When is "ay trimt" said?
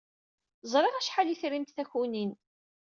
1.31-1.75